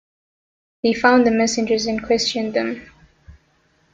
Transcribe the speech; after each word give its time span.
They 0.81 0.93
found 0.93 1.27
the 1.27 1.31
messengers 1.31 1.85
and 1.85 2.03
questioned 2.03 2.55
them. 2.55 2.91